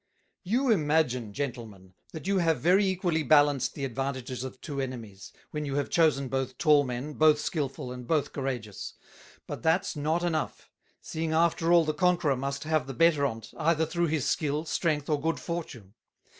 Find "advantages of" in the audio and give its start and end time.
3.85-4.59